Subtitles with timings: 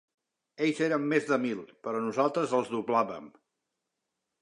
[0.67, 3.33] Ells eren més de mil, però nosaltres els doblàvem.